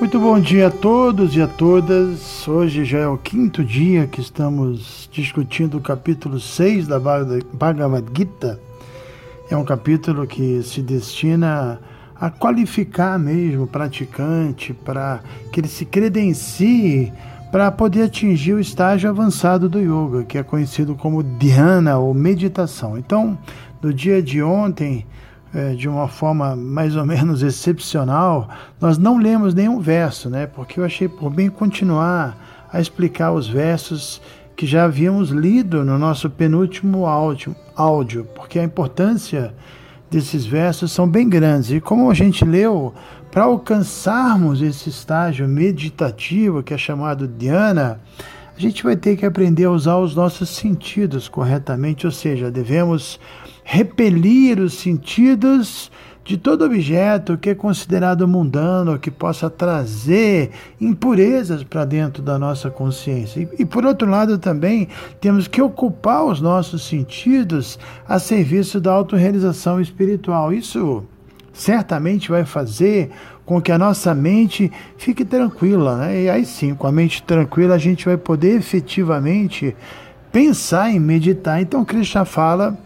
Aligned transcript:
Muito 0.00 0.18
bom 0.18 0.40
dia 0.40 0.68
a 0.68 0.70
todos 0.70 1.36
e 1.36 1.42
a 1.42 1.46
todas. 1.46 2.48
Hoje 2.48 2.86
já 2.86 3.00
é 3.00 3.06
o 3.06 3.18
quinto 3.18 3.62
dia 3.62 4.06
que 4.06 4.18
estamos 4.18 5.06
discutindo 5.12 5.76
o 5.76 5.80
capítulo 5.82 6.40
6 6.40 6.86
da 6.86 6.98
Bhagavad 6.98 8.06
Gita. 8.16 8.58
É 9.50 9.54
um 9.54 9.62
capítulo 9.62 10.26
que 10.26 10.62
se 10.62 10.80
destina 10.80 11.78
a 12.18 12.30
qualificar 12.30 13.18
mesmo 13.18 13.64
o 13.64 13.66
praticante 13.66 14.72
para 14.72 15.20
que 15.52 15.60
ele 15.60 15.68
se 15.68 15.84
credencie 15.84 17.12
para 17.52 17.70
poder 17.70 18.04
atingir 18.04 18.54
o 18.54 18.60
estágio 18.60 19.10
avançado 19.10 19.68
do 19.68 19.80
yoga, 19.80 20.24
que 20.24 20.38
é 20.38 20.42
conhecido 20.42 20.94
como 20.94 21.22
dhyana 21.22 21.98
ou 21.98 22.14
meditação. 22.14 22.96
Então, 22.96 23.36
no 23.82 23.92
dia 23.92 24.22
de 24.22 24.42
ontem, 24.42 25.04
é, 25.54 25.74
de 25.74 25.88
uma 25.88 26.08
forma 26.08 26.54
mais 26.54 26.96
ou 26.96 27.04
menos 27.04 27.42
excepcional, 27.42 28.48
nós 28.80 28.98
não 28.98 29.18
lemos 29.18 29.54
nenhum 29.54 29.80
verso, 29.80 30.30
né? 30.30 30.46
Porque 30.46 30.78
eu 30.78 30.84
achei 30.84 31.08
por 31.08 31.30
bem 31.30 31.50
continuar 31.50 32.36
a 32.72 32.80
explicar 32.80 33.32
os 33.32 33.48
versos 33.48 34.20
que 34.56 34.66
já 34.66 34.84
havíamos 34.84 35.30
lido 35.30 35.84
no 35.84 35.98
nosso 35.98 36.28
penúltimo 36.28 37.06
áudio, 37.06 37.56
áudio 37.74 38.26
porque 38.34 38.58
a 38.58 38.64
importância 38.64 39.54
desses 40.10 40.44
versos 40.44 40.92
são 40.92 41.08
bem 41.08 41.28
grandes. 41.28 41.70
E 41.70 41.80
como 41.80 42.10
a 42.10 42.14
gente 42.14 42.44
leu, 42.44 42.92
para 43.30 43.44
alcançarmos 43.44 44.60
esse 44.60 44.88
estágio 44.88 45.48
meditativo 45.48 46.62
que 46.62 46.74
é 46.74 46.78
chamado 46.78 47.26
dhyana, 47.26 48.00
a 48.56 48.60
gente 48.60 48.82
vai 48.82 48.96
ter 48.96 49.16
que 49.16 49.24
aprender 49.24 49.64
a 49.64 49.70
usar 49.70 49.96
os 49.96 50.14
nossos 50.14 50.50
sentidos 50.50 51.28
corretamente, 51.28 52.04
ou 52.06 52.12
seja, 52.12 52.50
devemos 52.50 53.18
repelir 53.64 54.58
os 54.58 54.74
sentidos 54.74 55.90
de 56.24 56.36
todo 56.36 56.64
objeto 56.64 57.36
que 57.36 57.50
é 57.50 57.54
considerado 57.54 58.28
mundano, 58.28 58.98
que 58.98 59.10
possa 59.10 59.50
trazer 59.50 60.50
impurezas 60.80 61.64
para 61.64 61.84
dentro 61.84 62.22
da 62.22 62.38
nossa 62.38 62.70
consciência. 62.70 63.40
E, 63.40 63.62
e, 63.62 63.66
por 63.66 63.84
outro 63.84 64.08
lado, 64.08 64.38
também 64.38 64.86
temos 65.20 65.48
que 65.48 65.60
ocupar 65.60 66.24
os 66.24 66.40
nossos 66.40 66.86
sentidos 66.86 67.78
a 68.06 68.18
serviço 68.18 68.80
da 68.80 68.92
autorrealização 68.92 69.80
espiritual. 69.80 70.52
Isso 70.52 71.02
certamente 71.52 72.30
vai 72.30 72.44
fazer 72.44 73.10
com 73.44 73.60
que 73.60 73.72
a 73.72 73.78
nossa 73.78 74.14
mente 74.14 74.70
fique 74.96 75.24
tranquila, 75.24 75.96
né? 75.96 76.22
E 76.22 76.30
aí 76.30 76.46
sim, 76.46 76.74
com 76.74 76.86
a 76.86 76.92
mente 76.92 77.22
tranquila, 77.24 77.74
a 77.74 77.78
gente 77.78 78.04
vai 78.04 78.16
poder 78.16 78.56
efetivamente 78.56 79.74
pensar 80.30 80.90
em 80.90 81.00
meditar. 81.00 81.60
Então, 81.60 81.84
Krishna 81.84 82.24
fala 82.24 82.78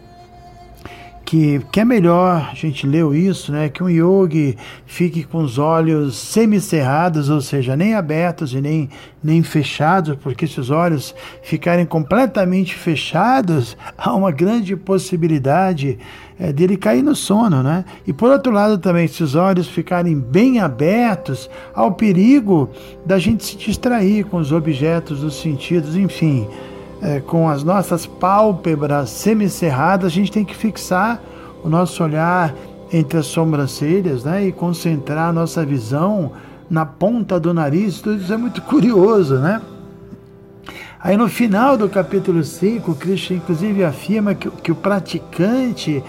que, 1.24 1.60
que 1.72 1.80
é 1.80 1.84
melhor, 1.84 2.50
a 2.52 2.54
gente 2.54 2.86
leu 2.86 3.14
isso, 3.14 3.50
né, 3.50 3.68
que 3.68 3.82
um 3.82 3.88
yogi 3.88 4.56
fique 4.86 5.24
com 5.24 5.38
os 5.38 5.58
olhos 5.58 6.16
semicerrados, 6.16 7.30
ou 7.30 7.40
seja, 7.40 7.74
nem 7.74 7.94
abertos 7.94 8.52
e 8.52 8.60
nem, 8.60 8.90
nem 9.22 9.42
fechados, 9.42 10.16
porque 10.22 10.46
se 10.46 10.60
os 10.60 10.70
olhos 10.70 11.14
ficarem 11.42 11.86
completamente 11.86 12.74
fechados, 12.74 13.76
há 13.96 14.14
uma 14.14 14.30
grande 14.30 14.76
possibilidade 14.76 15.98
é, 16.38 16.52
dele 16.52 16.76
cair 16.76 17.02
no 17.02 17.14
sono, 17.14 17.62
né? 17.62 17.84
E 18.06 18.12
por 18.12 18.30
outro 18.30 18.52
lado 18.52 18.76
também, 18.76 19.08
se 19.08 19.22
os 19.22 19.34
olhos 19.34 19.68
ficarem 19.68 20.18
bem 20.18 20.58
abertos, 20.58 21.48
há 21.72 21.84
o 21.84 21.92
perigo 21.92 22.68
da 23.06 23.18
gente 23.18 23.44
se 23.44 23.56
distrair 23.56 24.24
com 24.24 24.36
os 24.36 24.52
objetos 24.52 25.20
dos 25.20 25.40
sentidos, 25.40 25.96
enfim 25.96 26.46
é, 27.04 27.20
com 27.20 27.50
as 27.50 27.62
nossas 27.62 28.06
pálpebras 28.06 29.10
semicerradas, 29.10 30.06
a 30.06 30.08
gente 30.14 30.32
tem 30.32 30.42
que 30.42 30.56
fixar 30.56 31.20
o 31.62 31.68
nosso 31.68 32.02
olhar 32.02 32.54
entre 32.90 33.18
as 33.18 33.26
sobrancelhas 33.26 34.24
né, 34.24 34.46
e 34.46 34.52
concentrar 34.52 35.28
a 35.28 35.32
nossa 35.32 35.66
visão 35.66 36.32
na 36.70 36.86
ponta 36.86 37.38
do 37.38 37.52
nariz. 37.52 38.00
Tudo 38.00 38.16
isso 38.16 38.32
é 38.32 38.38
muito 38.38 38.62
curioso, 38.62 39.34
né? 39.36 39.60
Aí 40.98 41.14
no 41.18 41.28
final 41.28 41.76
do 41.76 41.90
capítulo 41.90 42.42
5, 42.42 42.94
Krishna 42.94 43.36
inclusive 43.36 43.84
afirma 43.84 44.34
que, 44.34 44.48
que 44.50 44.72
o 44.72 44.74
praticante 44.74 46.02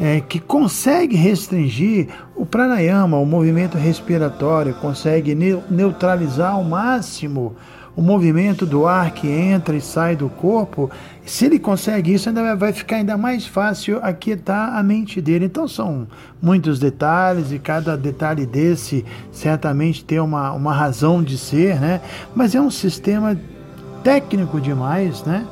é, 0.00 0.20
que 0.20 0.40
consegue 0.40 1.14
restringir 1.14 2.08
o 2.34 2.44
pranayama, 2.44 3.16
o 3.18 3.24
movimento 3.24 3.78
respiratório, 3.78 4.74
consegue 4.74 5.32
neutralizar 5.70 6.54
ao 6.54 6.64
máximo 6.64 7.54
o 7.96 8.02
movimento 8.02 8.64
do 8.64 8.86
ar 8.86 9.10
que 9.10 9.28
entra 9.28 9.76
e 9.76 9.80
sai 9.80 10.16
do 10.16 10.28
corpo, 10.28 10.90
se 11.24 11.46
ele 11.46 11.58
consegue 11.58 12.12
isso, 12.14 12.28
ainda 12.28 12.56
vai 12.56 12.72
ficar 12.72 12.96
ainda 12.96 13.16
mais 13.16 13.46
fácil 13.46 13.98
aquietar 14.02 14.76
a 14.76 14.82
mente 14.82 15.20
dele. 15.20 15.44
Então 15.44 15.68
são 15.68 16.06
muitos 16.40 16.78
detalhes 16.78 17.52
e 17.52 17.58
cada 17.58 17.96
detalhe 17.96 18.46
desse 18.46 19.04
certamente 19.30 20.04
tem 20.04 20.20
uma, 20.20 20.52
uma 20.52 20.72
razão 20.72 21.22
de 21.22 21.36
ser, 21.36 21.80
né? 21.80 22.00
Mas 22.34 22.54
é 22.54 22.60
um 22.60 22.70
sistema 22.70 23.38
técnico 24.02 24.60
demais, 24.60 25.22
né? 25.24 25.46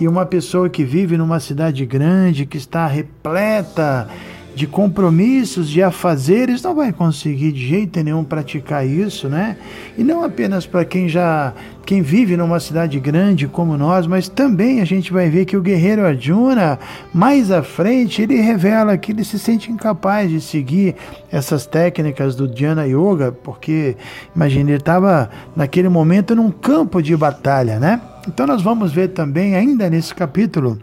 E 0.00 0.08
uma 0.08 0.26
pessoa 0.26 0.68
que 0.68 0.84
vive 0.84 1.16
numa 1.16 1.38
cidade 1.38 1.84
grande, 1.86 2.46
que 2.46 2.56
está 2.56 2.86
repleta 2.86 4.08
de 4.54 4.66
compromissos, 4.66 5.68
de 5.68 5.82
afazeres, 5.82 6.62
não 6.62 6.74
vai 6.74 6.92
conseguir 6.92 7.52
de 7.52 7.66
jeito 7.66 8.02
nenhum 8.02 8.22
praticar 8.22 8.86
isso, 8.86 9.28
né? 9.28 9.56
E 9.96 10.04
não 10.04 10.22
apenas 10.22 10.66
para 10.66 10.84
quem 10.84 11.08
já 11.08 11.54
quem 11.84 12.00
vive 12.00 12.36
numa 12.36 12.60
cidade 12.60 13.00
grande 13.00 13.48
como 13.48 13.76
nós, 13.76 14.06
mas 14.06 14.28
também 14.28 14.80
a 14.80 14.84
gente 14.84 15.12
vai 15.12 15.28
ver 15.28 15.44
que 15.44 15.56
o 15.56 15.60
guerreiro 15.60 16.06
Arjuna, 16.06 16.78
mais 17.12 17.50
à 17.50 17.62
frente, 17.62 18.22
ele 18.22 18.40
revela 18.40 18.96
que 18.96 19.10
ele 19.10 19.24
se 19.24 19.38
sente 19.38 19.70
incapaz 19.70 20.30
de 20.30 20.40
seguir 20.40 20.94
essas 21.30 21.66
técnicas 21.66 22.36
do 22.36 22.46
Dhyana 22.46 22.86
Yoga, 22.86 23.32
porque 23.32 23.96
imagina, 24.34 24.70
ele 24.70 24.78
estava 24.78 25.28
naquele 25.56 25.88
momento 25.88 26.36
num 26.36 26.50
campo 26.50 27.02
de 27.02 27.16
batalha, 27.16 27.80
né? 27.80 28.00
Então 28.28 28.46
nós 28.46 28.62
vamos 28.62 28.92
ver 28.92 29.08
também 29.08 29.56
ainda 29.56 29.90
nesse 29.90 30.14
capítulo 30.14 30.78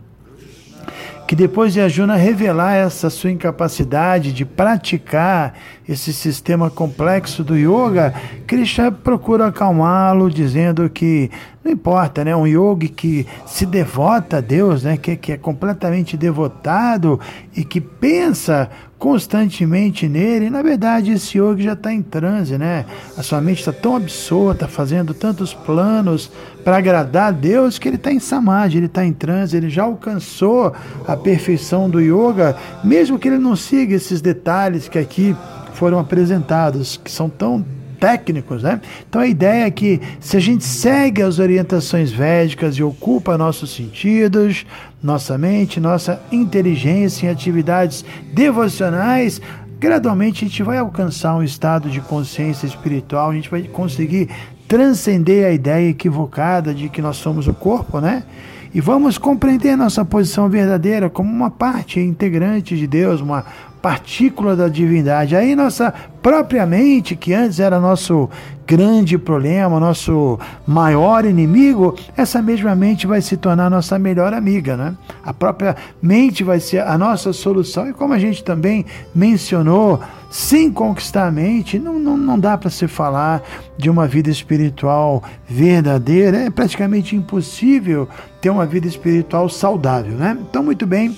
que 1.29 1.35
depois 1.35 1.71
de 1.71 1.79
Arjuna 1.79 2.15
revelar 2.15 2.73
essa 2.73 3.07
sua 3.07 3.29
incapacidade 3.29 4.33
de 4.33 4.43
praticar 4.43 5.53
esse 5.87 6.11
sistema 6.11 6.71
complexo 6.71 7.43
do 7.43 7.55
yoga, 7.55 8.15
Krishna 8.47 8.91
procura 8.91 9.45
acalmá-lo, 9.45 10.27
dizendo 10.27 10.89
que 10.89 11.29
não 11.63 11.71
importa, 11.71 12.23
né? 12.23 12.35
Um 12.35 12.47
yogi 12.47 12.87
que 12.87 13.27
se 13.45 13.65
devota 13.65 14.37
a 14.37 14.41
Deus, 14.41 14.83
né? 14.83 14.97
Que, 14.97 15.15
que 15.15 15.33
é 15.33 15.37
completamente 15.37 16.15
devotado 16.15 17.19
e 17.55 17.63
que 17.63 17.81
pensa 17.81 18.69
constantemente 18.97 20.09
nele, 20.09 20.49
na 20.49 20.61
verdade 20.61 21.11
esse 21.13 21.37
yogi 21.37 21.63
já 21.63 21.71
está 21.71 21.93
em 21.93 22.01
transe, 22.01 22.57
né? 22.57 22.85
A 23.17 23.23
sua 23.23 23.39
mente 23.39 23.59
está 23.59 23.71
tão 23.71 23.95
absorta, 23.95 24.67
fazendo 24.67 25.13
tantos 25.13 25.53
planos 25.53 26.29
para 26.65 26.77
agradar 26.77 27.29
a 27.29 27.31
Deus 27.31 27.79
que 27.79 27.87
ele 27.87 27.95
está 27.95 28.11
em 28.11 28.19
samadhi, 28.19 28.77
ele 28.77 28.87
está 28.87 29.05
em 29.05 29.13
transe, 29.13 29.55
ele 29.55 29.69
já 29.69 29.83
alcançou 29.83 30.73
a 31.07 31.15
perfeição 31.15 31.89
do 31.89 32.01
yoga, 32.01 32.57
mesmo 32.83 33.17
que 33.17 33.29
ele 33.29 33.37
não 33.37 33.55
siga 33.55 33.95
esses 33.95 34.19
detalhes 34.19 34.89
que 34.89 34.99
aqui 34.99 35.33
foram 35.73 35.97
apresentados, 35.97 36.99
que 37.01 37.09
são 37.09 37.29
tão 37.29 37.63
técnicos, 37.99 38.63
né? 38.63 38.79
Então 39.07 39.21
a 39.21 39.27
ideia 39.27 39.65
é 39.65 39.71
que 39.71 39.99
se 40.19 40.37
a 40.37 40.39
gente 40.39 40.63
segue 40.63 41.21
as 41.21 41.39
orientações 41.39 42.11
védicas 42.11 42.75
e 42.75 42.83
ocupa 42.83 43.37
nossos 43.37 43.75
sentidos, 43.75 44.65
nossa 45.01 45.37
mente, 45.37 45.79
nossa 45.79 46.21
inteligência 46.31 47.27
em 47.27 47.29
atividades 47.29 48.05
devocionais, 48.33 49.41
gradualmente 49.79 50.45
a 50.45 50.47
gente 50.47 50.63
vai 50.63 50.77
alcançar 50.77 51.35
um 51.35 51.43
estado 51.43 51.89
de 51.89 52.01
consciência 52.01 52.65
espiritual, 52.65 53.31
a 53.31 53.33
gente 53.33 53.49
vai 53.49 53.63
conseguir 53.63 54.29
transcender 54.67 55.47
a 55.47 55.51
ideia 55.51 55.89
equivocada 55.89 56.73
de 56.73 56.89
que 56.89 57.01
nós 57.01 57.17
somos 57.17 57.47
o 57.47 57.53
corpo, 57.53 57.99
né? 57.99 58.23
E 58.71 58.79
vamos 58.79 59.17
compreender 59.17 59.75
nossa 59.75 60.05
posição 60.05 60.47
verdadeira 60.47 61.09
como 61.09 61.31
uma 61.31 61.49
parte 61.49 61.99
integrante 61.99 62.77
de 62.77 62.85
Deus, 62.85 63.19
uma 63.19 63.43
partícula 63.81 64.55
da 64.55 64.67
divindade. 64.67 65.35
Aí 65.35 65.55
nossa 65.55 65.93
própria 66.21 66.65
mente, 66.65 67.15
que 67.15 67.33
antes 67.33 67.59
era 67.59 67.79
nosso 67.79 68.29
grande 68.67 69.17
problema, 69.17 69.79
nosso 69.79 70.37
maior 70.67 71.25
inimigo, 71.25 71.95
essa 72.15 72.41
mesma 72.41 72.75
mente 72.75 73.07
vai 73.07 73.19
se 73.21 73.35
tornar 73.35 73.69
nossa 73.69 73.97
melhor 73.97 74.31
amiga, 74.33 74.77
né? 74.77 74.95
A 75.23 75.33
própria 75.33 75.75
mente 76.01 76.43
vai 76.43 76.59
ser 76.59 76.81
a 76.81 76.97
nossa 76.97 77.33
solução. 77.33 77.89
E 77.89 77.93
como 77.93 78.13
a 78.13 78.19
gente 78.19 78.43
também 78.43 78.85
mencionou, 79.15 79.99
sem 80.29 80.71
conquistar 80.71 81.25
a 81.25 81.31
mente, 81.31 81.79
não, 81.79 81.97
não, 81.97 82.15
não 82.15 82.39
dá 82.39 82.57
para 82.57 82.69
se 82.69 82.87
falar 82.87 83.41
de 83.75 83.89
uma 83.89 84.05
vida 84.05 84.29
espiritual 84.29 85.23
verdadeira. 85.47 86.37
É 86.37 86.49
praticamente 86.51 87.15
impossível 87.15 88.07
ter 88.39 88.51
uma 88.51 88.65
vida 88.65 88.87
espiritual 88.87 89.49
saudável, 89.49 90.13
né? 90.13 90.37
Então, 90.47 90.61
muito 90.61 90.85
bem, 90.85 91.17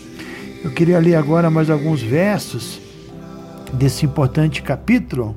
eu 0.63 0.71
queria 0.71 0.99
ler 0.99 1.15
agora 1.15 1.49
mais 1.49 1.69
alguns 1.69 2.01
versos 2.01 2.79
desse 3.73 4.05
importante 4.05 4.61
capítulo. 4.61 5.35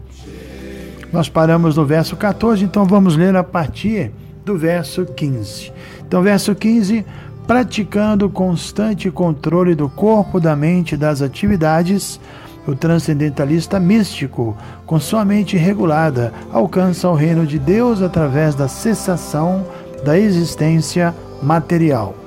Nós 1.12 1.29
paramos 1.29 1.76
no 1.76 1.87
verso 1.87 2.17
14, 2.17 2.65
então 2.65 2.85
vamos 2.85 3.17
ler 3.17 3.35
a 3.37 3.44
partir 3.44 4.11
do 4.44 4.59
verso 4.59 5.06
15. 5.06 5.73
Então, 6.06 6.23
verso 6.23 6.55
15: 6.55 7.05
praticando 7.47 8.29
constante 8.29 9.11
controle 9.11 9.75
do 9.75 9.88
corpo, 9.88 10.41
da 10.41 10.55
mente 10.55 10.94
e 10.94 10.99
das 10.99 11.23
atividades, 11.23 12.20
o 12.67 12.75
transcendentalista 12.75 13.79
místico, 13.79 14.56
com 14.87 14.99
sua 14.99 15.25
mente 15.25 15.56
regulada, 15.56 16.32
alcança 16.53 17.09
o 17.09 17.15
reino 17.15 17.47
de 17.47 17.59
Deus 17.59 18.03
através 18.03 18.55
da 18.55 18.69
cessação 18.69 19.67
da 20.05 20.19
existência 20.19 21.15
material. 21.43 22.24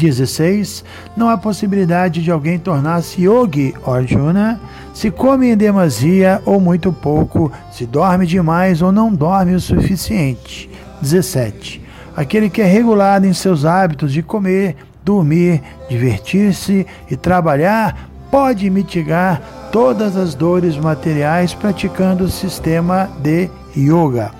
16. 0.00 0.84
Não 1.16 1.28
há 1.28 1.36
possibilidade 1.36 2.22
de 2.22 2.30
alguém 2.30 2.58
tornar-se 2.58 3.22
yogi, 3.22 3.74
Arjuna, 3.86 4.60
se 4.94 5.10
come 5.10 5.50
em 5.50 5.56
demasia 5.56 6.40
ou 6.44 6.60
muito 6.60 6.92
pouco, 6.92 7.52
se 7.70 7.86
dorme 7.86 8.26
demais 8.26 8.82
ou 8.82 8.90
não 8.90 9.12
dorme 9.12 9.54
o 9.54 9.60
suficiente. 9.60 10.70
17. 11.00 11.82
Aquele 12.16 12.50
que 12.50 12.60
é 12.60 12.66
regulado 12.66 13.26
em 13.26 13.32
seus 13.32 13.64
hábitos 13.64 14.12
de 14.12 14.22
comer, 14.22 14.76
dormir, 15.04 15.62
divertir-se 15.88 16.86
e 17.10 17.16
trabalhar 17.16 18.10
pode 18.30 18.68
mitigar 18.70 19.40
todas 19.72 20.16
as 20.16 20.34
dores 20.34 20.76
materiais 20.76 21.54
praticando 21.54 22.24
o 22.24 22.30
sistema 22.30 23.08
de 23.22 23.48
yoga. 23.76 24.39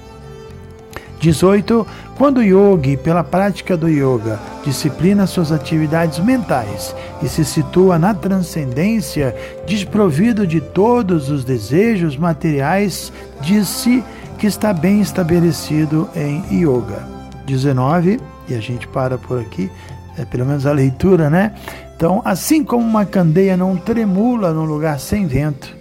18. 1.20 1.87
Quando 2.17 2.38
o 2.38 2.43
yogi, 2.43 2.96
pela 2.96 3.22
prática 3.22 3.76
do 3.76 3.88
yoga, 3.88 4.38
disciplina 4.64 5.26
suas 5.26 5.52
atividades 5.52 6.19
mentais 6.19 6.94
e 7.22 7.28
se 7.28 7.44
situa 7.44 7.99
na 7.99 8.14
transcendência, 8.14 9.34
desprovido 9.67 10.46
de 10.46 10.61
todos 10.61 11.31
os 11.31 11.44
desejos 11.44 12.17
materiais, 12.17 13.12
diz-se 13.40 14.02
que 14.38 14.46
está 14.46 14.72
bem 14.72 15.00
estabelecido 15.00 16.08
em 16.17 16.43
yoga. 16.50 17.06
19. 17.46 18.19
E 18.49 18.55
a 18.55 18.61
gente 18.61 18.88
para 18.88 19.17
por 19.17 19.38
aqui, 19.38 19.70
é 20.19 20.25
pelo 20.25 20.46
menos 20.46 20.67
a 20.67 20.72
leitura, 20.72 21.31
né? 21.31 21.55
Então, 21.94 22.22
assim 22.25 22.64
como 22.64 22.84
uma 22.84 23.05
candeia 23.05 23.56
não 23.56 23.76
tremula 23.76 24.52
num 24.52 24.64
lugar 24.64 24.99
sem 24.99 25.26
vento, 25.26 25.76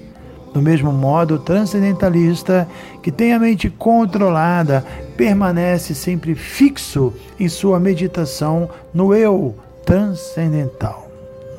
do 0.53 0.61
mesmo 0.61 0.91
modo, 0.91 1.35
o 1.35 1.39
transcendentalista, 1.39 2.67
que 3.01 3.11
tem 3.11 3.33
a 3.33 3.39
mente 3.39 3.69
controlada, 3.69 4.85
permanece 5.19 5.93
sempre 5.93 6.33
fixo 6.33 7.13
em 7.37 7.49
sua 7.49 7.77
meditação 7.77 8.69
no 8.93 9.13
eu 9.13 9.53
transcendental. 9.85 11.11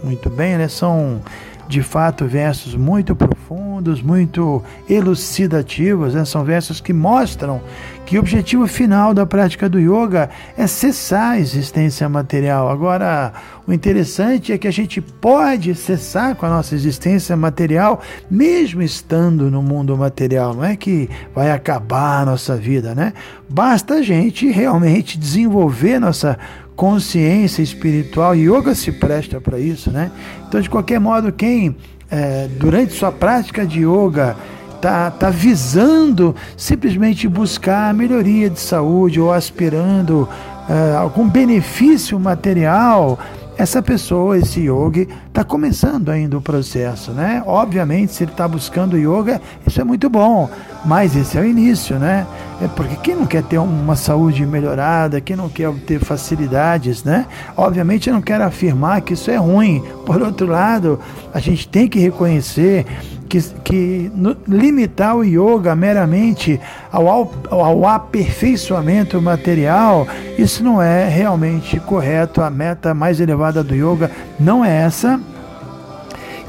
Muito 0.03 0.31
bem, 0.31 0.57
né? 0.57 0.67
São 0.67 1.21
de 1.70 1.82
fato 1.84 2.26
versos 2.26 2.75
muito 2.75 3.14
profundos, 3.14 4.02
muito 4.02 4.61
elucidativos, 4.88 6.14
né? 6.14 6.25
são 6.25 6.44
versos 6.44 6.81
que 6.81 6.93
mostram 6.93 7.61
que 8.05 8.17
o 8.17 8.20
objetivo 8.20 8.67
final 8.67 9.14
da 9.14 9.25
prática 9.25 9.69
do 9.69 9.78
yoga 9.78 10.28
é 10.58 10.67
cessar 10.67 11.34
a 11.34 11.38
existência 11.38 12.08
material. 12.08 12.69
Agora, 12.69 13.32
o 13.69 13.72
interessante 13.72 14.52
é 14.52 14.58
que 14.58 14.67
a 14.67 14.72
gente 14.72 15.00
pode 15.00 15.72
cessar 15.76 16.34
com 16.34 16.44
a 16.44 16.49
nossa 16.49 16.75
existência 16.75 17.37
material, 17.37 18.00
mesmo 18.28 18.82
estando 18.82 19.49
no 19.49 19.62
mundo 19.62 19.96
material. 19.96 20.55
Não 20.55 20.64
é 20.64 20.75
que 20.75 21.08
vai 21.32 21.52
acabar 21.52 22.22
a 22.22 22.25
nossa 22.25 22.56
vida, 22.56 22.96
né? 22.96 23.12
Basta 23.49 23.94
a 23.94 24.02
gente 24.02 24.50
realmente 24.50 25.17
desenvolver 25.17 26.00
nossa 26.00 26.37
consciência 26.81 27.61
espiritual. 27.61 28.35
Yoga 28.35 28.75
se 28.75 28.91
presta 28.91 29.38
para 29.38 29.59
isso, 29.59 29.91
né? 29.91 30.11
Então, 30.49 30.59
de 30.59 30.71
qualquer 30.71 30.99
modo, 30.99 31.31
quem 31.31 31.77
é, 32.11 32.49
durante 32.59 32.94
sua 32.94 33.12
prática 33.12 33.67
de 33.67 33.81
yoga 33.81 34.35
está 34.77 35.11
tá 35.11 35.29
visando 35.29 36.35
simplesmente 36.56 37.29
buscar 37.29 37.93
melhoria 37.93 38.49
de 38.49 38.59
saúde 38.59 39.21
ou 39.21 39.31
aspirando 39.31 40.23
uh, 40.23 40.97
algum 40.99 41.29
benefício 41.29 42.19
material, 42.19 43.19
essa 43.59 43.82
pessoa, 43.82 44.38
esse 44.38 44.61
yogi, 44.61 45.06
está 45.29 45.44
começando 45.44 46.09
ainda 46.09 46.38
o 46.38 46.41
processo, 46.41 47.11
né? 47.11 47.43
Obviamente, 47.44 48.15
se 48.15 48.25
ele 48.25 48.31
está 48.31 48.49
buscando 48.49 48.97
yoga, 48.97 49.38
isso 49.67 49.79
é 49.79 49.85
muito 49.85 50.09
bom, 50.09 50.49
mas 50.82 51.15
esse 51.15 51.37
é 51.37 51.43
o 51.43 51.44
início, 51.44 51.99
né? 51.99 52.27
É 52.61 52.69
porque 52.69 52.95
quem 52.97 53.17
não 53.17 53.25
quer 53.25 53.43
ter 53.43 53.57
uma 53.57 53.97
saúde 53.97 54.45
melhorada, 54.45 55.19
quem 55.21 55.35
não 55.35 55.49
quer 55.49 55.69
obter 55.69 55.99
facilidades, 55.99 57.03
né? 57.03 57.27
Obviamente, 57.57 58.09
eu 58.09 58.15
não 58.15 58.21
quero 58.21 58.45
afirmar 58.45 59.01
que 59.01 59.15
isso 59.15 59.31
é 59.31 59.37
ruim. 59.37 59.83
Por 60.05 60.21
outro 60.21 60.47
lado, 60.47 61.01
a 61.33 61.41
gente 61.41 61.67
tem 61.67 61.89
que 61.89 61.99
reconhecer 61.99 62.85
que, 63.31 63.41
que 63.65 64.12
no, 64.15 64.37
limitar 64.47 65.17
o 65.17 65.25
yoga 65.25 65.75
meramente 65.75 66.61
ao, 66.93 67.09
ao, 67.09 67.33
ao 67.51 67.87
aperfeiçoamento 67.87 69.23
material, 69.23 70.06
isso 70.37 70.63
não 70.63 70.83
é 70.83 71.09
realmente 71.09 71.81
correto. 71.81 72.43
A 72.43 72.51
meta 72.51 72.93
mais 72.93 73.21
elevada 73.21 73.65
do 73.65 73.75
yoga 73.75 74.11
não 74.39 74.63
é 74.63 74.83
essa. 74.83 75.19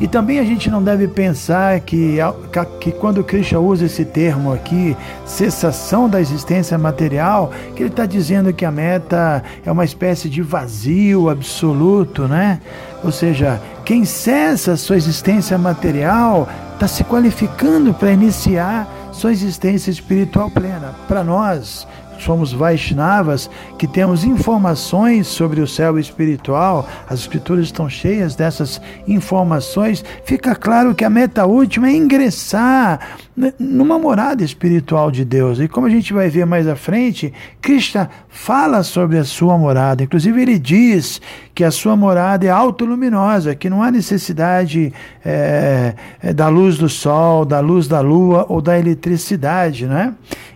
E 0.02 0.08
também 0.08 0.40
a 0.40 0.44
gente 0.44 0.68
não 0.68 0.82
deve 0.82 1.08
pensar 1.08 1.80
que, 1.82 2.18
que 2.80 2.92
quando 2.92 3.24
Krishna 3.24 3.60
usa 3.60 3.86
esse 3.86 4.04
termo 4.04 4.52
aqui, 4.52 4.98
cessação 5.28 6.10
da 6.10 6.20
existência 6.20 6.76
material, 6.76 7.54
que 7.76 7.84
ele 7.84 7.90
está 7.90 8.08
dizendo 8.08 8.52
que 8.52 8.66
a 8.66 8.72
meta 8.72 9.44
é 9.64 9.72
uma 9.72 9.86
espécie 9.86 10.28
de 10.28 10.42
vazio 10.42 11.30
absoluto, 11.30 12.28
né? 12.28 12.60
Ou 13.04 13.12
seja, 13.12 13.62
quem 13.86 14.04
cessa 14.04 14.76
sua 14.76 14.98
existência 14.98 15.56
material 15.56 16.50
está 16.74 16.88
se 16.88 17.04
qualificando 17.04 17.94
para 17.94 18.12
iniciar 18.12 18.88
sua 19.12 19.32
existência 19.32 19.92
espiritual 19.92 20.50
plena. 20.50 20.96
Para 21.08 21.24
nós, 21.24 21.88
somos 22.22 22.54
Vaishnavas, 22.54 23.50
que 23.78 23.88
temos 23.88 24.24
informações 24.24 25.28
sobre 25.28 25.62
o 25.62 25.68
céu 25.68 25.98
espiritual, 25.98 26.88
as 27.10 27.22
escrituras 27.22 27.66
estão 27.66 27.90
cheias 27.90 28.36
dessas 28.36 28.82
informações, 29.08 30.04
fica 30.24 30.56
claro 30.56 30.94
que 30.94 31.04
a 31.04 31.10
meta 31.10 31.46
última 31.46 31.90
é 31.90 31.94
ingressar 31.94 33.00
numa 33.60 33.98
morada 33.98 34.44
espiritual 34.44 35.10
de 35.10 35.24
Deus. 35.24 35.60
E 35.60 35.68
como 35.68 35.88
a 35.88 35.90
gente 35.90 36.14
vai 36.14 36.30
ver 36.30 36.46
mais 36.46 36.68
à 36.68 36.76
frente, 36.76 37.34
Krishna 37.62 38.10
fala 38.28 38.84
sobre 38.84 39.18
a 39.18 39.24
sua 39.24 39.58
morada. 39.58 40.04
Inclusive, 40.04 40.42
ele 40.42 40.60
diz 40.60 41.22
que 41.56 41.64
a 41.64 41.72
sua 41.72 41.96
morada 41.96 42.46
é 42.46 42.50
autoluminosa, 42.50 43.56
que 43.56 43.70
não 43.70 43.82
há 43.82 43.92
necessidade 43.92 44.94
é, 45.24 45.94
da 46.36 46.48
luz 46.50 46.78
do 46.78 46.90
sol, 46.90 47.46
da 47.46 47.60
luz 47.60 47.88
da 47.88 48.02
lua 48.02 48.46
ou 48.50 48.62
da 48.62 48.78
eletricidade, 48.78 49.86
né? 49.86 50.14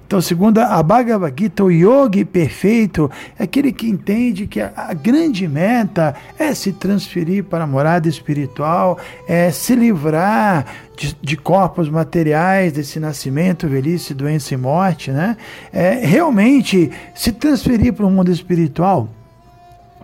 Então, 0.08 0.22
segundo 0.22 0.60
a 0.60 0.84
Bhagavad 0.84 1.34
Gita, 1.36 1.64
o 1.64 1.72
yogi 1.72 2.24
perfeito 2.24 3.10
é 3.40 3.44
aquele 3.44 3.72
que 3.72 3.90
entende 3.90 4.46
que 4.46 4.62
a, 4.62 4.94
grande 4.94 5.48
meta 5.48 6.16
é 6.38 6.54
se 6.54 6.72
transferir 6.72 7.44
para 7.46 7.64
a 7.64 7.68
morada 7.68 8.08
espiritual, 8.08 9.00
é 9.28 9.50
se 9.50 9.74
livrar 9.74 10.68
de, 10.96 11.18
de 11.20 11.36
corpos 11.36 11.90
materiais, 11.90 12.65
desse 12.72 13.00
nascimento, 13.00 13.68
velhice, 13.68 14.14
doença 14.14 14.54
e 14.54 14.58
morte, 14.58 15.12
né? 15.12 15.38
É 15.72 16.06
realmente 16.06 16.92
se 17.14 17.32
transferir 17.32 17.94
para 17.94 18.06
o 18.06 18.12
mundo 18.12 18.32
espiritual. 18.32 19.10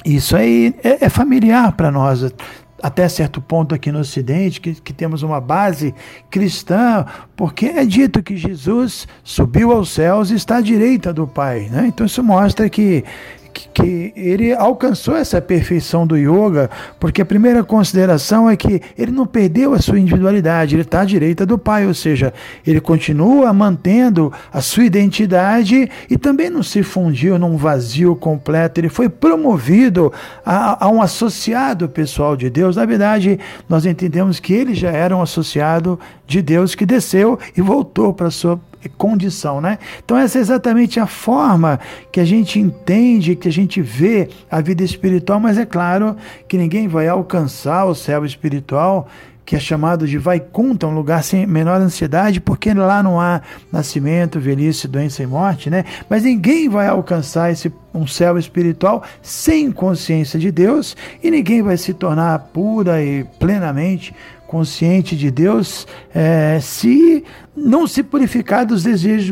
Isso 0.03 0.36
aí 0.36 0.75
é, 0.84 1.06
é 1.06 1.10
familiar 1.10 1.72
para 1.74 1.91
nós 1.91 2.24
até 2.82 3.08
certo 3.08 3.39
ponto 3.39 3.75
aqui 3.75 3.91
no 3.91 4.00
Ocidente, 4.00 4.60
que, 4.60 4.74
que 4.74 4.91
temos 4.91 5.22
uma 5.22 5.39
base 5.39 5.94
cristã, 6.30 7.06
porque 7.36 7.68
é 7.68 7.86
dito 7.86 8.24
que 8.24 8.36
Jesus 8.36 9.08
subiu 9.24 9.72
aos 9.72 9.89
céus 9.89 10.32
e 10.32 10.36
está 10.36 10.58
à 10.58 10.62
direita 10.62 11.13
do 11.13 11.27
Pai. 11.27 11.68
Né? 11.70 11.86
Então 11.88 12.06
isso 12.06 12.24
mostra 12.24 12.68
que, 12.70 13.03
que 13.53 14.13
ele 14.15 14.53
alcançou 14.53 15.15
essa 15.15 15.41
perfeição 15.41 16.05
do 16.05 16.17
yoga, 16.17 16.70
porque 17.00 17.22
a 17.22 17.25
primeira 17.25 17.63
consideração 17.63 18.50
é 18.50 18.55
que 18.55 18.81
ele 18.98 19.12
não 19.12 19.25
perdeu 19.25 19.74
a 19.74 19.79
sua 19.79 20.00
individualidade, 20.00 20.75
ele 20.75 20.81
está 20.81 21.01
à 21.01 21.05
direita 21.05 21.46
do 21.46 21.58
Pai, 21.58 21.86
ou 21.86 21.93
seja, 21.93 22.34
ele 22.65 22.79
continua 22.79 23.53
mantendo 23.53 24.31
a 24.51 24.62
sua 24.62 24.86
identidade 24.86 25.89
e 26.10 26.17
também 26.17 26.50
não 26.50 26.63
se 26.63 26.84
fundiu 26.84 27.38
num 27.38 27.58
vazio 27.58 28.15
completo, 28.15 28.79
ele 28.79 28.89
foi 28.89 29.10
promovido 29.10 30.12
a, 30.46 30.86
a 30.86 30.89
um 30.89 31.01
associado 31.01 31.88
pessoal 31.89 32.36
de 32.36 32.50
Deus. 32.50 32.75
Na 32.75 32.86
verdade, 32.86 33.39
nós 33.67 33.86
entendemos 33.86 34.39
que 34.39 34.53
ele 34.53 34.74
já 34.74 34.91
era 34.91 35.15
um 35.15 35.22
associado 35.22 36.00
de 36.25 36.41
Deus 36.41 36.75
que 36.75 36.86
desceu 36.86 37.39
e 37.55 37.62
voltou 37.62 38.13
para 38.13 38.29
sua 38.29 38.60
condição, 38.90 39.62
né? 39.62 39.78
Então 40.04 40.18
essa 40.18 40.38
é 40.38 40.42
exatamente 40.42 41.00
a 41.00 41.08
forma 41.08 41.80
que 42.12 42.20
a 42.20 42.26
gente 42.26 42.60
entende, 42.60 43.36
que 43.36 43.48
a 43.48 43.52
gente 43.52 43.82
vê 43.82 44.30
a 44.50 44.62
vida 44.62 44.84
espiritual, 44.84 45.40
mas 45.40 45.58
é 45.58 45.66
claro 45.66 46.16
que 46.48 46.58
ninguém 46.58 46.88
vai 46.88 47.08
alcançar 47.08 47.86
o 47.86 47.96
céu 47.96 48.26
espiritual 48.26 49.08
que 49.52 49.56
é 49.56 49.60
chamado 49.60 50.08
de 50.08 50.18
vai 50.18 50.40
conta, 50.40 50.88
um 50.88 50.94
lugar 50.94 51.24
sem 51.24 51.46
menor 51.46 51.82
ansiedade, 51.82 52.40
porque 52.40 52.74
lá 52.74 53.04
não 53.04 53.20
há 53.20 53.42
nascimento, 53.70 54.40
velhice, 54.40 54.88
doença 54.88 55.24
e 55.24 55.28
morte, 55.28 55.70
né? 55.70 55.84
Mas 56.10 56.24
ninguém 56.24 56.70
vai 56.70 56.88
alcançar 56.88 57.52
esse 57.52 57.70
um 57.94 58.08
céu 58.08 58.38
espiritual 58.38 59.04
sem 59.22 59.70
consciência 59.70 60.40
de 60.40 60.50
Deus 60.52 60.96
e 61.22 61.30
ninguém 61.30 61.62
vai 61.62 61.76
se 61.76 61.94
tornar 61.94 62.40
pura 62.54 63.04
e 63.04 63.26
plenamente 63.38 64.16
consciente 64.48 65.18
de 65.18 65.30
Deus 65.30 65.88
é, 66.14 66.60
se 66.62 67.24
não 67.55 67.86
se 67.86 68.01
purificar 68.01 68.65
dos 68.65 68.84
desejos 68.84 69.29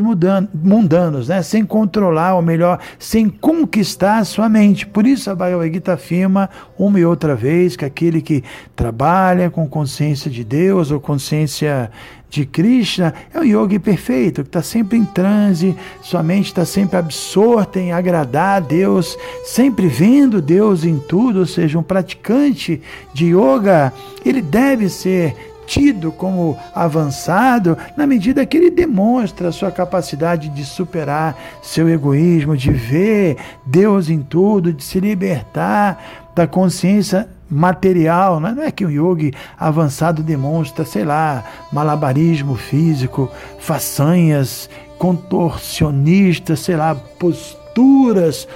mundanos, 0.52 1.28
né? 1.28 1.42
sem 1.42 1.64
controlar, 1.64 2.34
ou 2.34 2.42
melhor, 2.42 2.78
sem 2.98 3.28
conquistar 3.28 4.18
a 4.18 4.24
sua 4.24 4.48
mente. 4.48 4.86
Por 4.86 5.06
isso 5.06 5.30
a 5.30 5.34
Bhagavad 5.34 5.72
Gita 5.72 5.94
afirma 5.94 6.50
uma 6.78 7.00
e 7.00 7.04
outra 7.04 7.34
vez 7.34 7.76
que 7.76 7.84
aquele 7.84 8.20
que 8.20 8.44
trabalha 8.76 9.48
com 9.48 9.66
consciência 9.66 10.30
de 10.30 10.44
Deus 10.44 10.90
ou 10.90 11.00
consciência 11.00 11.90
de 12.28 12.46
Krishna 12.46 13.12
é 13.34 13.40
um 13.40 13.44
yogi 13.44 13.78
perfeito, 13.78 14.42
que 14.42 14.48
está 14.48 14.62
sempre 14.62 14.96
em 14.96 15.04
transe, 15.04 15.74
sua 16.00 16.22
mente 16.22 16.46
está 16.46 16.64
sempre 16.64 16.96
absorta 16.96 17.80
em 17.80 17.90
agradar 17.90 18.58
a 18.58 18.60
Deus, 18.60 19.18
sempre 19.44 19.88
vendo 19.88 20.40
Deus 20.40 20.84
em 20.84 20.98
tudo, 20.98 21.40
ou 21.40 21.46
seja, 21.46 21.78
um 21.78 21.82
praticante 21.82 22.80
de 23.12 23.34
yoga, 23.34 23.92
ele 24.24 24.40
deve 24.40 24.88
ser 24.88 25.49
tido 25.70 26.10
como 26.10 26.58
avançado 26.74 27.78
na 27.96 28.04
medida 28.04 28.44
que 28.44 28.56
ele 28.56 28.72
demonstra 28.72 29.52
sua 29.52 29.70
capacidade 29.70 30.48
de 30.48 30.64
superar 30.64 31.38
seu 31.62 31.88
egoísmo, 31.88 32.56
de 32.56 32.72
ver 32.72 33.36
Deus 33.64 34.10
em 34.10 34.20
tudo, 34.20 34.72
de 34.72 34.82
se 34.82 34.98
libertar 34.98 36.02
da 36.34 36.44
consciência 36.44 37.28
material, 37.48 38.40
né? 38.40 38.52
não 38.56 38.64
é 38.64 38.72
que 38.72 38.84
o 38.84 38.90
yogi 38.90 39.32
avançado 39.56 40.24
demonstra, 40.24 40.84
sei 40.84 41.04
lá, 41.04 41.44
malabarismo 41.72 42.56
físico, 42.56 43.30
façanhas 43.60 44.68
contorcionistas, 44.98 46.58
sei 46.58 46.74
lá, 46.74 46.96
posturas 46.96 48.48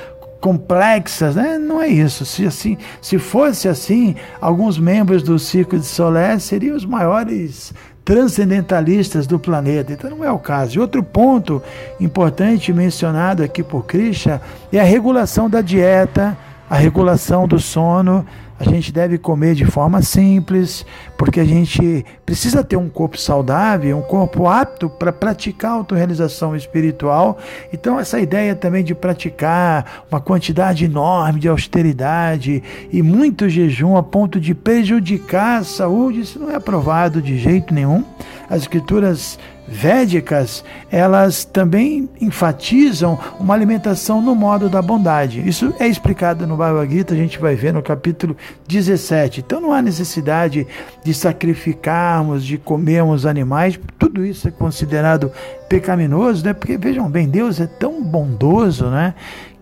complexas, 0.45 1.37
né? 1.37 1.57
Não 1.57 1.81
é 1.81 1.89
isso. 1.89 2.27
Se 2.27 2.45
assim, 2.45 2.77
se 3.01 3.19
fosse 3.19 3.67
assim, 3.67 4.15
alguns 4.39 4.79
membros 4.79 5.23
do 5.23 5.39
Circo 5.39 5.79
de 5.79 5.87
Solé 5.87 6.39
seriam 6.39 6.77
os 6.77 6.85
maiores 6.85 7.73
transcendentalistas 8.05 9.27
do 9.27 9.39
planeta. 9.39 9.95
Então 9.95 10.11
não 10.11 10.23
é 10.23 10.31
o 10.31 10.39
caso. 10.39 10.77
E 10.77 10.81
outro 10.81 11.03
ponto 11.03 11.63
importante 11.99 12.75
mencionado 12.75 13.43
aqui 13.43 13.63
por 13.63 13.87
Krishna 13.87 14.39
é 14.71 14.79
a 14.79 14.85
regulação 14.85 15.49
da 15.49 15.63
dieta, 15.63 16.37
a 16.75 16.77
regulação 16.77 17.47
do 17.47 17.61
sono 17.61 18.27
a 18.59 18.65
gente 18.65 18.93
deve 18.93 19.17
comer 19.17 19.55
de 19.55 19.65
forma 19.65 20.03
simples, 20.03 20.85
porque 21.17 21.39
a 21.39 21.45
gente 21.45 22.05
precisa 22.27 22.65
ter 22.65 22.77
um 22.77 22.89
corpo 22.89 23.19
saudável, 23.19 23.97
um 23.97 24.03
corpo 24.03 24.49
apto 24.49 24.89
para 24.89 25.13
praticar 25.13 25.73
a 25.73 25.75
autorrealização 25.75 26.55
espiritual. 26.57 27.39
Então, 27.73 27.99
essa 27.99 28.19
ideia 28.19 28.55
também 28.55 28.83
de 28.83 28.95
praticar 28.95 30.05
uma 30.11 30.21
quantidade 30.21 30.85
enorme 30.85 31.41
de 31.41 31.49
austeridade 31.49 32.63
e 32.93 33.03
muito 33.03 33.49
jejum 33.49 33.97
a 33.97 34.03
ponto 34.03 34.41
de 34.41 34.55
prejudicar 34.55 35.61
a 35.61 35.65
saúde, 35.65 36.21
isso 36.21 36.39
não 36.39 36.51
é 36.51 36.55
aprovado 36.55 37.21
de 37.21 37.39
jeito 37.39 37.75
nenhum. 37.75 38.05
As 38.49 38.63
escrituras 38.63 39.39
védicas, 39.67 40.65
elas 40.91 41.45
também 41.45 42.09
enfatizam 42.21 43.19
uma 43.41 43.55
alimentação 43.55 44.21
no 44.21 44.35
modo 44.35 44.69
da 44.69 44.83
bondade. 44.83 45.47
Isso 45.47 45.75
é 45.79 45.87
explicado 45.87 46.47
no 46.47 46.57
Bhagavad 46.57 46.93
Gita, 46.93 47.15
a 47.15 47.17
gente 47.17 47.39
vai 47.39 47.55
ver 47.55 47.73
no 47.73 47.83
capítulo 47.83 48.37
17. 48.69 49.41
Então 49.41 49.61
não 49.61 49.73
há 49.73 49.81
necessidade 49.81 50.67
de 51.03 51.15
sacrificarmos, 51.15 52.45
de 52.45 52.59
comermos 52.59 53.27
animais, 53.27 53.79
tudo 53.99 54.25
isso 54.25 54.49
é 54.49 54.51
considerado 54.51 55.33
pecaminoso, 55.69 56.45
né? 56.45 56.53
Porque 56.53 56.77
vejam 56.77 57.11
bem, 57.11 57.29
Deus 57.29 57.61
é 57.61 57.67
tão 57.67 58.03
bondoso, 58.03 58.87
né? 58.87 59.15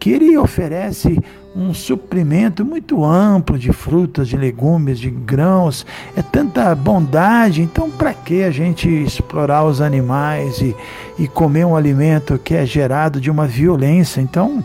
Que 0.02 0.11
ele 0.11 0.37
oferece 0.37 1.16
um 1.54 1.73
suprimento 1.73 2.64
muito 2.64 3.04
amplo 3.04 3.56
de 3.56 3.73
frutas, 3.73 4.26
de 4.26 4.37
legumes, 4.37 4.99
de 4.99 5.09
grãos, 5.09 5.87
é 6.16 6.21
tanta 6.21 6.75
bondade, 6.75 7.62
então 7.62 7.88
para 7.88 8.12
que 8.12 8.42
a 8.42 8.50
gente 8.50 8.88
explorar 8.88 9.64
os 9.64 9.80
animais 9.80 10.61
e, 10.61 10.75
e 11.16 11.28
comer 11.28 11.64
um 11.64 11.76
alimento 11.76 12.37
que 12.37 12.52
é 12.52 12.66
gerado 12.66 13.21
de 13.21 13.30
uma 13.30 13.47
violência? 13.47 14.21
Então, 14.21 14.64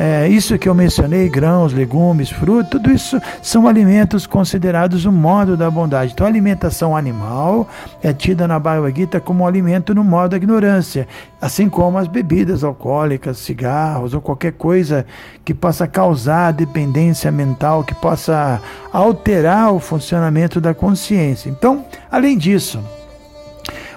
é, 0.00 0.28
isso 0.28 0.56
que 0.56 0.68
eu 0.68 0.74
mencionei, 0.76 1.28
grãos, 1.28 1.72
legumes, 1.72 2.30
frutos, 2.30 2.70
tudo 2.70 2.88
isso 2.92 3.20
são 3.42 3.66
alimentos 3.66 4.28
considerados 4.28 5.04
o 5.04 5.10
modo 5.10 5.56
da 5.56 5.68
bondade. 5.68 6.12
Então, 6.12 6.24
a 6.24 6.30
alimentação 6.30 6.96
animal 6.96 7.68
é 8.00 8.12
tida 8.12 8.46
na 8.46 8.60
Bhagavad 8.60 8.96
Gita 8.96 9.18
como 9.20 9.42
um 9.42 9.46
alimento 9.46 9.92
no 9.92 10.04
modo 10.04 10.30
da 10.30 10.36
ignorância, 10.36 11.08
assim 11.40 11.68
como 11.68 11.98
as 11.98 12.06
bebidas 12.06 12.62
alcoólicas, 12.62 13.38
cigarros 13.38 14.14
ou 14.14 14.20
qualquer 14.20 14.52
coisa 14.52 15.04
que 15.44 15.52
possa 15.52 15.88
causar 15.88 16.52
dependência 16.52 17.32
mental, 17.32 17.82
que 17.82 17.94
possa 17.94 18.62
alterar 18.92 19.72
o 19.72 19.80
funcionamento 19.80 20.60
da 20.60 20.72
consciência. 20.72 21.50
Então, 21.50 21.84
além 22.08 22.38
disso, 22.38 22.80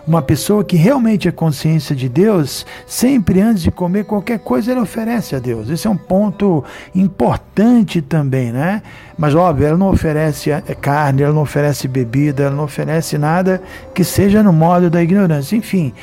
uma 0.07 0.21
pessoa 0.21 0.63
que 0.63 0.75
realmente 0.75 1.27
é 1.27 1.31
consciência 1.31 1.95
de 1.95 2.09
Deus, 2.09 2.65
sempre 2.85 3.41
antes 3.41 3.63
de 3.63 3.71
comer 3.71 4.05
qualquer 4.05 4.39
coisa, 4.39 4.71
ela 4.71 4.81
oferece 4.81 5.35
a 5.35 5.39
Deus. 5.39 5.69
Esse 5.69 5.87
é 5.87 5.89
um 5.89 5.97
ponto 5.97 6.63
importante 6.93 8.01
também, 8.01 8.51
né? 8.51 8.81
Mas 9.17 9.35
óbvio, 9.35 9.67
ela 9.67 9.77
não 9.77 9.89
oferece 9.89 10.51
é, 10.51 10.61
carne, 10.79 11.21
ela 11.21 11.33
não 11.33 11.43
oferece 11.43 11.87
bebida, 11.87 12.43
ela 12.43 12.55
não 12.55 12.63
oferece 12.63 13.17
nada 13.17 13.61
que 13.93 14.03
seja 14.03 14.41
no 14.41 14.51
modo 14.51 14.89
da 14.89 15.01
ignorância. 15.03 15.55
Enfim, 15.55 15.93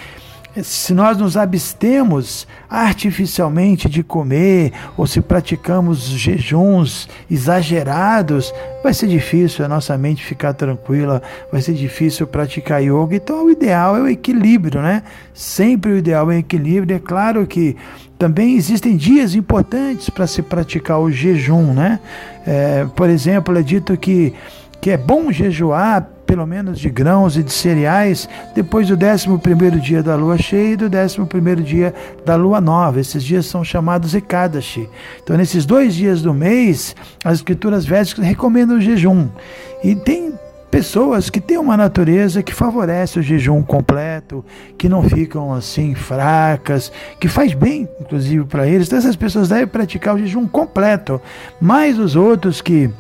se 0.63 0.95
nós 0.95 1.17
nos 1.19 1.37
abstemos 1.37 2.47
artificialmente 2.69 3.89
de 3.89 4.03
comer 4.03 4.73
ou 4.97 5.07
se 5.07 5.21
praticamos 5.21 6.05
jejuns 6.05 7.09
exagerados, 7.31 8.53
vai 8.83 8.93
ser 8.95 9.09
difícil 9.09 9.65
a 9.65 9.69
nossa 9.69 9.97
mente 9.97 10.25
ficar 10.25 10.55
tranquila, 10.55 11.23
vai 11.53 11.61
ser 11.61 11.75
difícil 11.75 12.27
praticar 12.27 12.83
yoga. 12.83 13.17
Então, 13.17 13.47
o 13.47 13.51
ideal 13.51 13.97
é 13.97 14.01
o 14.01 14.09
equilíbrio, 14.09 14.81
né? 14.81 15.03
Sempre 15.33 15.93
o 15.93 15.99
ideal 15.99 16.31
é 16.31 16.37
o 16.37 16.39
equilíbrio. 16.39 16.97
É 16.97 17.01
claro 17.01 17.47
que 17.47 17.77
também 18.19 18.57
existem 18.57 18.97
dias 18.97 19.35
importantes 19.35 20.11
para 20.11 20.27
se 20.27 20.43
praticar 20.43 20.99
o 20.99 21.11
jejum, 21.11 21.73
né? 21.73 22.01
É, 22.47 22.87
por 22.97 23.09
exemplo, 23.09 23.57
é 23.57 23.63
dito 23.63 23.97
que, 23.97 24.35
que 24.81 24.91
é 24.91 24.97
bom 24.97 25.31
jejuar 25.33 26.09
pelo 26.29 26.47
menos 26.47 26.79
de 26.79 26.91
grãos 26.91 27.39
e 27.39 27.43
de 27.43 27.51
cereais, 27.51 28.29
depois 28.55 28.87
do 28.87 28.95
11 28.95 29.81
dia 29.81 30.03
da 30.03 30.15
lua 30.15 30.37
cheia 30.37 30.75
e 30.75 30.77
do 30.77 30.85
11 30.85 31.63
dia 31.63 31.95
da 32.23 32.37
lua 32.37 32.61
nova. 32.61 33.01
Esses 33.01 33.25
dias 33.25 33.47
são 33.47 33.65
chamados 33.65 34.15
Ekadashi. 34.15 34.91
Então, 35.25 35.39
nesses 35.39 35.65
dois 35.65 35.95
dias 35.95 36.21
do 36.21 36.35
mês, 36.35 36.95
as 37.25 37.39
escrituras 37.39 37.87
védicas 37.87 38.23
recomendam 38.23 38.77
o 38.77 38.81
jejum. 38.81 39.27
E 39.83 39.95
tem 39.95 40.35
pessoas 40.71 41.31
que 41.31 41.41
têm 41.41 41.57
uma 41.57 41.79
natureza 41.79 42.43
que 42.43 42.53
favorece 42.53 43.19
o 43.19 43.23
jejum 43.23 43.63
completo, 43.63 44.45
que 44.77 44.87
não 44.87 45.03
ficam 45.03 45.55
assim 45.55 45.95
fracas, 45.95 46.93
que 47.19 47.27
faz 47.27 47.55
bem, 47.55 47.89
inclusive, 47.99 48.45
para 48.45 48.69
eles. 48.69 48.87
Então, 48.87 48.99
essas 48.99 49.17
pessoas 49.17 49.49
devem 49.49 49.67
praticar 49.67 50.15
o 50.15 50.19
jejum 50.19 50.47
completo. 50.47 51.19
Mas 51.59 51.99
os 51.99 52.15
outros 52.17 52.61
que 52.61 52.91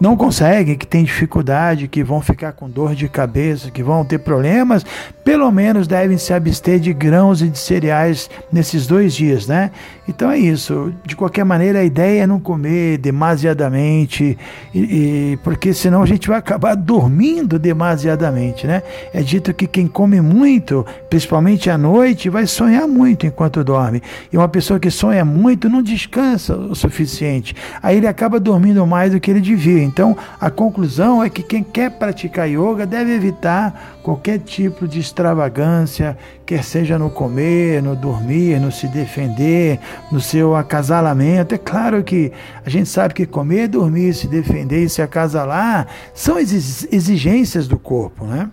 não 0.00 0.16
conseguem, 0.16 0.76
que 0.76 0.86
têm 0.86 1.04
dificuldade, 1.04 1.88
que 1.88 2.04
vão 2.04 2.20
ficar 2.20 2.52
com 2.52 2.68
dor 2.68 2.94
de 2.94 3.08
cabeça, 3.08 3.70
que 3.70 3.82
vão 3.82 4.04
ter 4.04 4.18
problemas, 4.18 4.84
pelo 5.24 5.50
menos 5.50 5.86
devem 5.86 6.18
se 6.18 6.32
abster 6.32 6.78
de 6.78 6.92
grãos 6.92 7.40
e 7.40 7.48
de 7.48 7.58
cereais 7.58 8.28
nesses 8.52 8.86
dois 8.86 9.14
dias, 9.14 9.46
né? 9.46 9.70
Então 10.08 10.30
é 10.30 10.38
isso. 10.38 10.92
De 11.04 11.14
qualquer 11.14 11.44
maneira, 11.44 11.78
a 11.78 11.84
ideia 11.84 12.22
é 12.22 12.26
não 12.26 12.40
comer 12.40 12.98
demasiadamente, 12.98 14.36
e, 14.74 14.78
e, 14.78 15.38
porque 15.42 15.72
senão 15.72 16.02
a 16.02 16.06
gente 16.06 16.28
vai 16.28 16.38
acabar 16.38 16.74
dormindo 16.74 17.58
demasiadamente, 17.58 18.66
né? 18.66 18.82
É 19.14 19.22
dito 19.22 19.54
que 19.54 19.66
quem 19.66 19.86
come 19.86 20.20
muito, 20.20 20.84
principalmente 21.08 21.70
à 21.70 21.78
noite, 21.78 22.28
vai 22.28 22.46
sonhar 22.46 22.86
muito 22.86 23.26
enquanto 23.26 23.64
dorme. 23.64 24.02
E 24.32 24.36
uma 24.36 24.48
pessoa 24.48 24.80
que 24.80 24.90
sonha 24.90 25.24
muito 25.24 25.68
não 25.68 25.82
descansa 25.82 26.56
o 26.56 26.74
suficiente. 26.74 27.54
Aí 27.82 27.96
ele 27.96 28.06
acaba 28.06 28.40
dormindo 28.40 28.84
mais 28.86 29.12
do 29.12 29.20
que 29.20 29.30
ele 29.30 29.40
devia 29.40 29.69
então, 29.78 30.16
a 30.40 30.50
conclusão 30.50 31.22
é 31.22 31.30
que 31.30 31.42
quem 31.42 31.62
quer 31.62 31.90
praticar 31.90 32.48
yoga 32.48 32.86
deve 32.86 33.14
evitar 33.14 33.98
qualquer 34.02 34.38
tipo 34.38 34.88
de 34.88 34.98
extravagância, 34.98 36.16
quer 36.44 36.64
seja 36.64 36.98
no 36.98 37.10
comer, 37.10 37.82
no 37.82 37.94
dormir, 37.94 38.58
no 38.58 38.72
se 38.72 38.88
defender, 38.88 39.78
no 40.10 40.20
seu 40.20 40.56
acasalamento. 40.56 41.54
É 41.54 41.58
claro 41.58 42.02
que 42.02 42.32
a 42.64 42.70
gente 42.70 42.88
sabe 42.88 43.14
que 43.14 43.26
comer, 43.26 43.68
dormir, 43.68 44.14
se 44.14 44.26
defender 44.26 44.84
e 44.84 44.88
se 44.88 45.02
acasalar 45.02 45.86
são 46.14 46.38
exigências 46.38 47.68
do 47.68 47.78
corpo, 47.78 48.24
né? 48.24 48.48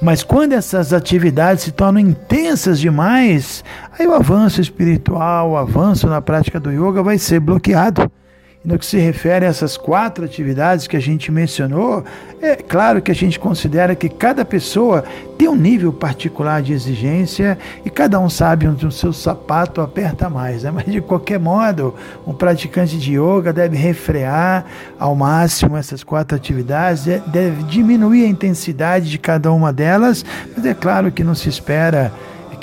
Mas 0.00 0.22
quando 0.22 0.52
essas 0.52 0.92
atividades 0.92 1.64
se 1.64 1.72
tornam 1.72 2.00
intensas 2.00 2.78
demais, 2.78 3.64
aí 3.98 4.06
o 4.06 4.14
avanço 4.14 4.60
espiritual, 4.60 5.50
o 5.50 5.56
avanço 5.56 6.06
na 6.06 6.22
prática 6.22 6.60
do 6.60 6.70
yoga 6.70 7.02
vai 7.02 7.18
ser 7.18 7.40
bloqueado. 7.40 8.10
No 8.64 8.76
que 8.76 8.84
se 8.84 8.98
refere 8.98 9.46
a 9.46 9.48
essas 9.48 9.76
quatro 9.76 10.24
atividades 10.24 10.88
que 10.88 10.96
a 10.96 11.00
gente 11.00 11.30
mencionou, 11.30 12.04
é 12.42 12.56
claro 12.56 13.00
que 13.00 13.10
a 13.10 13.14
gente 13.14 13.38
considera 13.38 13.94
que 13.94 14.08
cada 14.08 14.44
pessoa 14.44 15.04
tem 15.38 15.48
um 15.48 15.54
nível 15.54 15.92
particular 15.92 16.60
de 16.60 16.72
exigência 16.72 17.56
e 17.84 17.88
cada 17.88 18.18
um 18.18 18.28
sabe 18.28 18.66
onde 18.66 18.84
o 18.84 18.90
seu 18.90 19.12
sapato 19.12 19.80
aperta 19.80 20.28
mais. 20.28 20.64
Né? 20.64 20.72
Mas 20.72 20.86
de 20.86 21.00
qualquer 21.00 21.38
modo, 21.38 21.94
um 22.26 22.34
praticante 22.34 22.98
de 22.98 23.12
yoga 23.16 23.52
deve 23.52 23.76
refrear 23.76 24.66
ao 24.98 25.14
máximo 25.14 25.76
essas 25.76 26.02
quatro 26.02 26.36
atividades, 26.36 27.04
deve 27.28 27.62
diminuir 27.62 28.24
a 28.24 28.28
intensidade 28.28 29.08
de 29.08 29.18
cada 29.18 29.52
uma 29.52 29.72
delas, 29.72 30.24
mas 30.56 30.66
é 30.66 30.74
claro 30.74 31.12
que 31.12 31.22
não 31.22 31.34
se 31.34 31.48
espera 31.48 32.12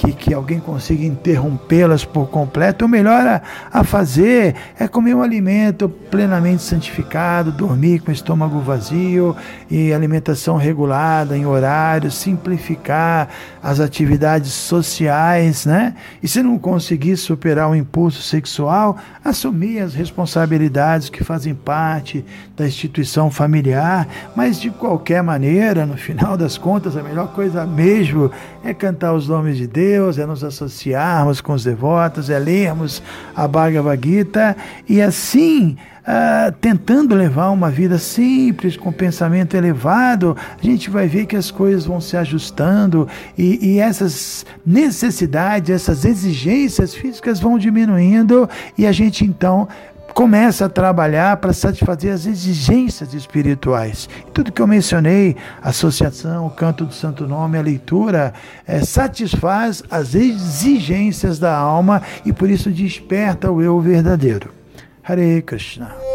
que, 0.05 0.13
que 0.13 0.33
alguém 0.33 0.59
consiga 0.59 1.03
interrompê-las 1.03 2.05
por 2.05 2.27
completo, 2.27 2.85
o 2.85 2.87
melhor 2.87 3.25
a, 3.25 3.41
a 3.71 3.83
fazer 3.83 4.55
é 4.79 4.87
comer 4.87 5.15
um 5.15 5.21
alimento 5.21 5.89
plenamente 5.89 6.61
santificado, 6.61 7.51
dormir 7.51 7.99
com 7.99 8.11
o 8.11 8.13
estômago 8.13 8.59
vazio 8.59 9.35
e 9.69 9.93
alimentação 9.93 10.57
regulada 10.57 11.37
em 11.37 11.45
horário, 11.45 12.11
simplificar 12.11 13.29
as 13.63 13.79
atividades 13.79 14.51
sociais, 14.51 15.65
né? 15.65 15.95
E 16.21 16.27
se 16.27 16.43
não 16.43 16.57
conseguir 16.57 17.17
superar 17.17 17.69
o 17.69 17.75
impulso 17.75 18.21
sexual, 18.21 18.97
assumir 19.23 19.79
as 19.79 19.93
responsabilidades 19.93 21.09
que 21.09 21.23
fazem 21.23 21.55
parte 21.55 22.23
da 22.55 22.65
instituição 22.65 23.31
familiar, 23.31 24.07
mas 24.35 24.59
de 24.59 24.69
qualquer 24.69 25.23
maneira, 25.23 25.85
no 25.85 25.97
final 25.97 26.37
das 26.37 26.57
contas, 26.57 26.95
a 26.95 27.03
melhor 27.03 27.29
coisa 27.33 27.65
mesmo 27.65 28.31
é 28.63 28.73
cantar 28.73 29.13
os 29.13 29.27
nomes 29.27 29.57
de 29.57 29.67
Deus 29.67 29.94
Deus, 29.95 30.19
é 30.19 30.25
nos 30.25 30.43
associarmos 30.43 31.39
com 31.39 31.53
os 31.53 31.63
devotos, 31.63 32.29
é 32.29 32.37
lermos 32.37 33.01
a 33.33 33.47
Bhagavad 33.47 34.05
Gita 34.05 34.55
e 34.89 35.01
assim. 35.01 35.77
Uh, 36.05 36.51
tentando 36.61 37.15
levar 37.15 37.49
uma 37.49 37.71
vida 37.71 37.97
simples, 37.97 38.77
com 38.77 38.91
pensamento 38.91 39.57
elevado, 39.57 40.37
a 40.61 40.63
gente 40.63 40.87
vai 40.87 41.07
ver 41.07 41.25
que 41.25 41.35
as 41.35 41.49
coisas 41.49 41.83
vão 41.83 41.99
se 41.99 42.15
ajustando 42.15 43.07
e, 43.35 43.71
e 43.71 43.79
essas 43.79 44.45
necessidades, 44.63 45.71
essas 45.71 46.05
exigências 46.05 46.93
físicas 46.93 47.39
vão 47.39 47.57
diminuindo 47.57 48.47
e 48.77 48.85
a 48.85 48.91
gente 48.91 49.25
então 49.25 49.67
começa 50.13 50.65
a 50.65 50.69
trabalhar 50.69 51.37
para 51.37 51.51
satisfazer 51.51 52.13
as 52.13 52.25
exigências 52.25 53.13
espirituais. 53.13 54.07
Tudo 54.33 54.51
que 54.51 54.61
eu 54.61 54.67
mencionei, 54.67 55.35
associação, 55.61 56.45
o 56.45 56.49
canto 56.49 56.85
do 56.85 56.93
santo 56.93 57.27
nome, 57.27 57.57
a 57.57 57.61
leitura, 57.61 58.33
é, 58.65 58.79
satisfaz 58.81 59.83
as 59.89 60.15
exigências 60.15 61.39
da 61.39 61.55
alma 61.55 62.01
e 62.25 62.31
por 62.31 62.49
isso 62.49 62.71
desperta 62.71 63.51
o 63.51 63.61
eu 63.61 63.79
verdadeiro. 63.81 64.53
Hare 65.03 65.41
Krishna. 65.41 66.14